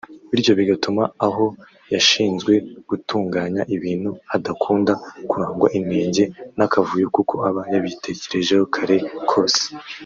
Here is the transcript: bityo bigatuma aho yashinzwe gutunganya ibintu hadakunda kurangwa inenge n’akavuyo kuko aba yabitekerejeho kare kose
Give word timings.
bityo 0.31 0.53
bigatuma 0.59 1.03
aho 1.27 1.45
yashinzwe 1.93 2.53
gutunganya 2.89 3.61
ibintu 3.75 4.09
hadakunda 4.31 4.91
kurangwa 5.29 5.67
inenge 5.79 6.23
n’akavuyo 6.57 7.07
kuko 7.15 7.33
aba 7.49 7.61
yabitekerejeho 7.73 8.63
kare 8.75 8.97
kose 9.29 9.63